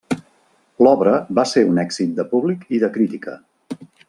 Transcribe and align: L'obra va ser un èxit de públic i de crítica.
L'obra 0.85 1.13
va 1.41 1.45
ser 1.51 1.63
un 1.75 1.83
èxit 1.85 2.17
de 2.21 2.27
públic 2.35 2.67
i 2.79 2.83
de 2.85 2.91
crítica. 2.97 3.37